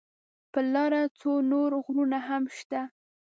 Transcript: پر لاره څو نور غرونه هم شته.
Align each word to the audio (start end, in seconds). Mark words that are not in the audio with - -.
پر 0.51 0.63
لاره 0.73 1.01
څو 1.19 1.31
نور 1.51 1.71
غرونه 1.85 2.17
هم 2.27 2.43
شته. 2.57 2.81